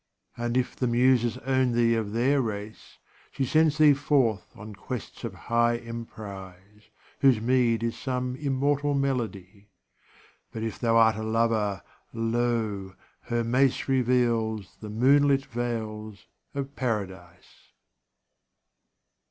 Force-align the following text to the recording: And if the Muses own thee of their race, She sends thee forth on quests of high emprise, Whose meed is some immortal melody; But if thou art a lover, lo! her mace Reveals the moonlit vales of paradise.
And 0.35 0.57
if 0.57 0.75
the 0.75 0.87
Muses 0.87 1.37
own 1.45 1.73
thee 1.73 1.93
of 1.93 2.11
their 2.11 2.41
race, 2.41 2.97
She 3.31 3.45
sends 3.45 3.77
thee 3.77 3.93
forth 3.93 4.47
on 4.57 4.73
quests 4.73 5.23
of 5.23 5.35
high 5.45 5.75
emprise, 5.77 6.89
Whose 7.19 7.39
meed 7.39 7.83
is 7.83 7.99
some 7.99 8.35
immortal 8.37 8.95
melody; 8.95 9.69
But 10.51 10.63
if 10.63 10.79
thou 10.79 10.97
art 10.97 11.17
a 11.17 11.23
lover, 11.23 11.83
lo! 12.13 12.95
her 13.25 13.43
mace 13.43 13.87
Reveals 13.87 14.77
the 14.79 14.89
moonlit 14.89 15.45
vales 15.45 16.25
of 16.55 16.75
paradise. 16.75 17.73